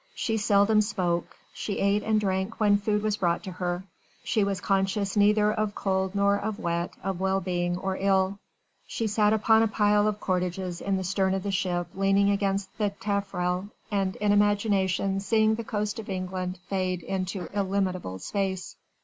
[0.15, 3.83] She seldom spoke: she ate and drank when food was brought to her:
[4.23, 8.39] she was conscious neither of cold nor of wet, of well being or ill.
[8.87, 12.75] She sat upon a pile of cordages in the stern of the ship leaning against
[12.79, 18.77] the taffrail and in imagination seeing the coast of England fade into illimitable space.